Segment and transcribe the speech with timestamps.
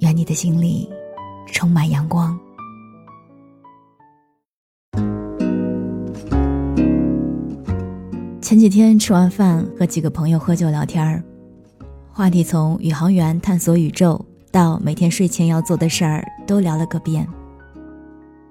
[0.00, 0.88] 愿你的心里
[1.52, 2.38] 充满阳光。
[8.40, 11.22] 前几天吃完饭，和几个朋友喝酒聊天儿，
[12.12, 17.26] 话题从宇航员探索宇宙到每天睡前要做的事儿都聊了个遍。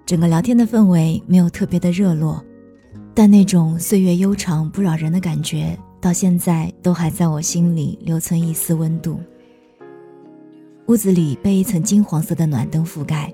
[0.06, 2.44] 整个聊天的氛围没有特别的热络，
[3.14, 9.20] 但那种岁月悠长不扰人的感觉，到现在都还在我心里留存一丝温度。
[10.88, 13.34] 屋子里被一层金黄色的暖灯覆盖，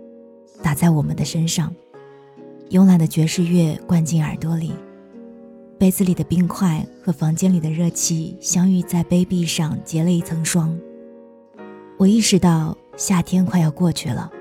[0.64, 1.74] 打在我们的身上。
[2.70, 4.72] 慵懒的爵士乐灌进耳朵里，
[5.78, 10.74] 杯子里的冰块和房间里的热气相遇在杯壁上，结了一层霜。
[11.98, 14.32] 我意识到夏天快要过去了，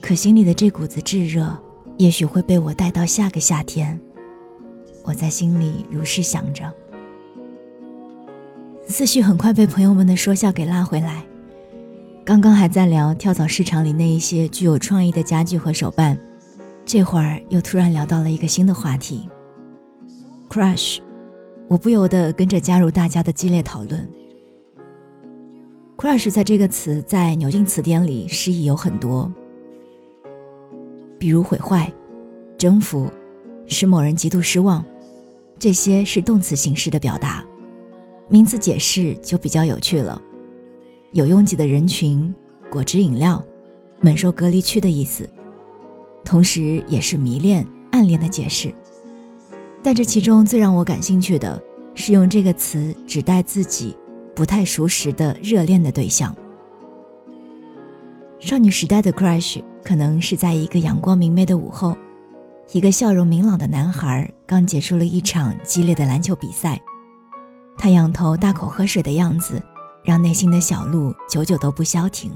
[0.00, 1.56] 可心里的这股子炙热，
[1.98, 3.98] 也许会被我带到下个夏天。
[5.04, 6.68] 我在心里如是想着，
[8.88, 11.24] 思绪很快被朋友们的说笑给拉回来。
[12.26, 16.18] 刚刚还在聊跳蚤市场里那一些具有创意的家具和手办，
[16.84, 19.28] 这会儿又突然聊到了一个新的话题
[20.48, 20.98] ，crush，
[21.68, 24.10] 我不由得跟着加入大家的激烈讨论。
[25.96, 29.32] crush 在这个词在牛津词典里释义有很多，
[31.20, 31.92] 比如毁坏、
[32.58, 33.08] 征服、
[33.68, 34.84] 使某人极度失望，
[35.60, 37.44] 这些是动词形式的表达，
[38.28, 40.20] 名词解释就比较有趣了。
[41.16, 42.30] 有拥挤的人群，
[42.70, 43.42] 果汁饮料，
[44.02, 45.26] 猛兽隔离区的意思，
[46.22, 48.70] 同时也是迷恋、暗恋的解释。
[49.82, 51.58] 但这其中最让我感兴趣的
[51.94, 53.96] 是用这个词指代自己
[54.34, 56.36] 不太熟识的热恋的对象。
[58.38, 61.96] 少女时代的 crush 可能是在一个阳光明媚的午后，
[62.72, 66.78] 一个笑容明朗的男孩刚结束了一场激烈的篮球比赛，
[67.78, 69.62] 他仰头大口喝水的样子。
[70.06, 72.30] 让内心的小鹿久久都不消停。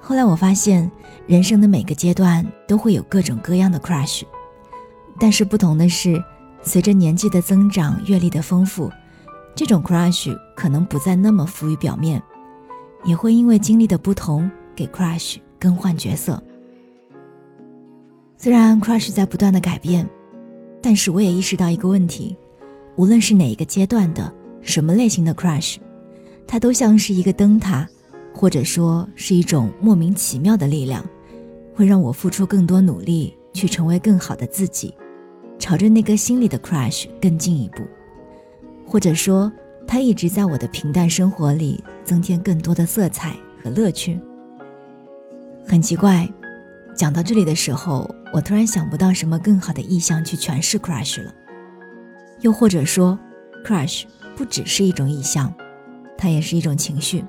[0.00, 0.88] 后来我发现，
[1.26, 4.22] 人生的每个阶段都会有各种各样的 crush，
[5.18, 6.22] 但是不同的是，
[6.62, 8.88] 随着年纪的增长、阅历的丰富，
[9.56, 12.22] 这种 crush 可能不再那么浮于表面，
[13.02, 16.40] 也会因为经历的不同，给 crush 更换角色。
[18.36, 20.08] 虽然 crush 在不断的改变，
[20.80, 22.36] 但是我也意识到一个问题：
[22.94, 25.78] 无论是哪一个阶段的什么类型的 crush。
[26.46, 27.88] 它都像是一个灯塔，
[28.32, 31.04] 或者说是一种莫名其妙的力量，
[31.74, 34.94] 会让我付出更多努力去成为更好的自己，
[35.58, 37.82] 朝着那个心里的 crush 更进一步。
[38.86, 39.50] 或者说，
[39.86, 44.18] 它一直在我的平淡生活里增添更多的色彩和乐趣。
[45.66, 46.28] 很奇怪，
[46.94, 51.34] 讲到这里的时候，我突然想不到什么更好的意象去诠释 crush 了。
[52.40, 53.18] 又或者说
[53.64, 54.04] ，crush
[54.36, 55.52] 不只是一种意象。
[56.18, 57.24] 它也是一种情绪，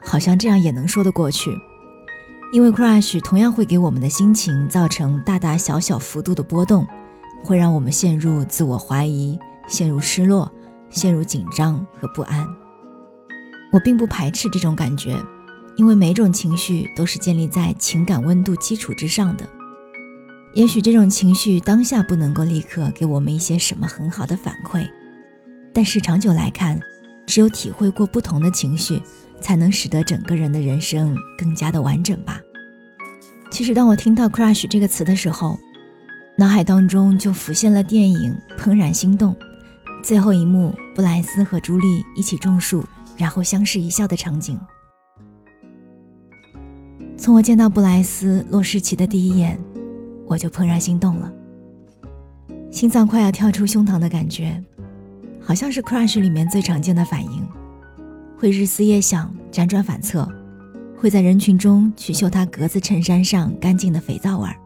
[0.00, 1.50] 好像这样也能说得过去，
[2.52, 6.86] 因为 crush 同样会给我们的心情造成大大小小幅度的波动，
[7.42, 10.50] 会让我们陷入自我怀疑，陷入失落，
[10.88, 12.46] 陷入紧张和不安。
[13.72, 15.16] 我并不排斥这种感觉，
[15.76, 19.44] 因为每种情绪都是建立在情感温度基础之上的。
[20.54, 24.88] 也许这种情绪当下不能够立刻给我们一些什么很好的反馈，
[25.72, 26.80] 但是长久来看。
[27.26, 29.00] 只有体会过不同的情绪，
[29.40, 32.40] 才能使得整个人的人生更加的完整吧。
[33.50, 35.58] 其实，当我听到 “crush” 这个词的时候，
[36.36, 39.32] 脑海当中就浮现了电影《怦然心动》
[40.02, 42.84] 最后一幕，布莱斯和朱莉一起种树，
[43.16, 44.58] 然后相视一笑的场景。
[47.16, 49.58] 从我见到布莱斯洛世奇的第一眼，
[50.26, 51.32] 我就怦然心动了，
[52.72, 54.62] 心脏快要跳出胸膛的感觉。
[55.46, 57.46] 好像是 crush 里面最常见的反应，
[58.38, 60.26] 会日思夜想、辗转反侧，
[60.96, 64.56] 会在人群中去嗅他格子衬衫上干净的肥皂味儿。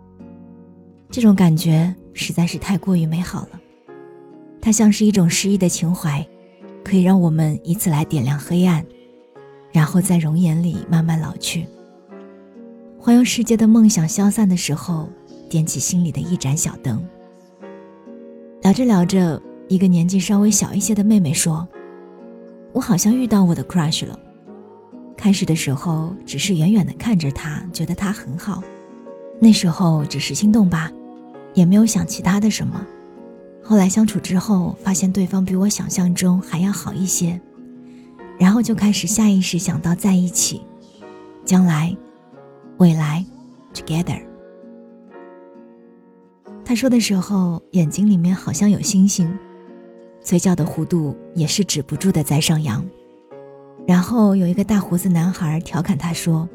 [1.11, 3.61] 这种感觉实在是太过于美好了，
[4.61, 6.25] 它像是一种诗意的情怀，
[6.85, 8.85] 可以让我们以此来点亮黑暗，
[9.73, 11.67] 然后在容颜里慢慢老去。
[13.01, 15.09] 环游世界的梦想消散的时候，
[15.51, 17.05] 点起心里的一盏小灯。
[18.63, 19.43] 聊着聊着。
[19.69, 21.67] 一个年纪稍微小一些的妹妹说
[22.73, 24.19] ：“我好像遇到我的 crush 了。”
[25.17, 28.63] 开始的时候只是远远的看着他，觉得他很好，
[29.41, 30.91] 那时候只是心动吧，
[31.55, 32.87] 也没有想其他的什么。
[33.63, 37.39] 后来相处之后，发现对方比我想象中还要好一些，
[38.39, 40.63] 然后就开始下意识想到在一起，
[41.45, 41.95] 将来，
[42.79, 43.23] 未来
[43.75, 44.23] ，together。
[46.65, 49.37] 他说的时候，眼睛里面好像有星星，
[50.29, 52.85] 嘴角的弧度也是止不住的在上扬。
[53.87, 56.47] 然后有一个大胡子男孩调侃他说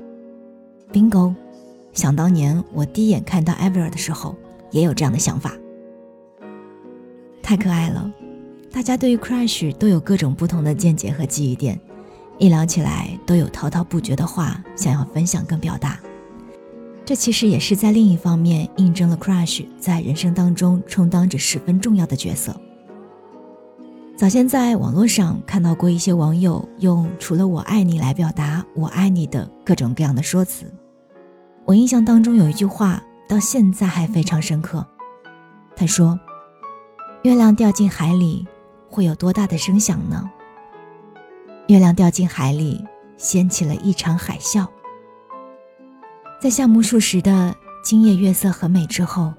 [0.94, 1.34] ：“Bingo，
[1.92, 4.36] 想当年我第一眼看到 Ever 的时候，
[4.70, 5.54] 也有这样的想法。”
[7.42, 8.14] 太可爱了，
[8.72, 11.80] 大家对于 crush 都有各种不同的见解和记忆点，
[12.38, 16.00] 一聊起来都有滔滔不绝的话想要分享跟表达。
[17.04, 22.56] 这其实也是在另一方面印证了 crush 在人生当中充当着十分重要的角色。
[24.16, 30.72] 早先在网络上看到过一些网友用“除了我爱你”来表达“我爱你”的各种各样的说辞，
[31.66, 34.86] 我印象当中有一句话到现在还非常深刻，
[35.76, 36.20] 他说。
[37.24, 38.46] 月亮掉进海里，
[38.90, 40.30] 会有多大的声响呢？
[41.68, 42.84] 月亮掉进海里，
[43.16, 44.68] 掀起了一场海啸。
[46.42, 49.34] 在夏目漱石的“今夜月色很美”之后，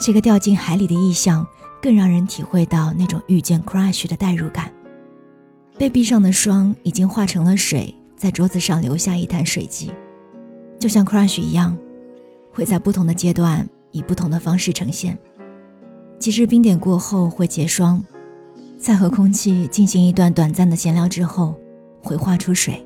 [0.00, 1.46] 这个掉进海里的意象
[1.82, 4.72] 更让人体会到那种遇见 crush 的代入感。
[5.76, 9.90] 被闭上的霜已经化成了水，在桌子上留下一滩水迹，
[10.78, 11.76] 就像 crush 一样，
[12.52, 15.18] 会在不同的阶段以不同的方式呈现。
[16.20, 18.00] 其实冰点过后会结霜，
[18.78, 21.58] 在和空气进行一段短暂的闲聊之后，
[22.00, 22.80] 会化出水。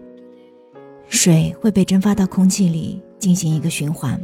[1.08, 4.18] 水会被蒸发到空气里进行一个循环，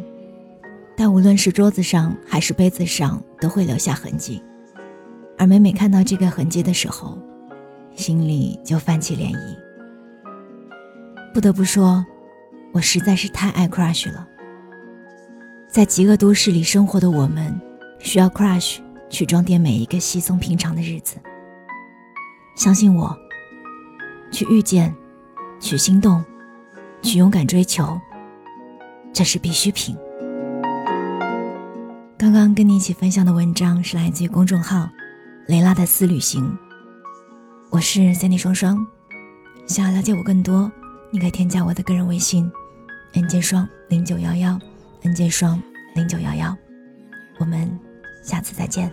[0.97, 4.43] 但无论是桌子上还是杯子上都会留下痕迹。
[5.43, 7.19] 而每每看到这个痕迹的时候，
[7.97, 9.56] 心里就泛起涟漪。
[11.35, 12.06] 不得不说，
[12.71, 14.25] 我实在是太爱 crush 了。
[15.69, 17.61] 在极恶都市里生活的我们，
[17.99, 18.79] 需要 crush。
[19.11, 21.17] 去装点每一个稀松平常的日子。
[22.56, 23.15] 相信我，
[24.31, 24.94] 去遇见，
[25.61, 26.25] 去心动，
[27.03, 28.00] 去勇敢追求，
[29.12, 29.97] 这是必需品。
[32.17, 34.89] 刚刚跟你一起分享的文章是来自于公众号
[35.47, 36.56] “雷拉的私旅行”。
[37.71, 38.87] 我是 Sandy 双双，
[39.67, 40.71] 想要了解我更多，
[41.11, 42.50] 你可以添加我的个人微信
[43.15, 44.59] ：nj 双零九幺幺
[45.03, 45.62] ，nj 双
[45.94, 46.56] 零九幺幺。
[47.39, 47.71] 我们。
[48.23, 48.89] 下次再见。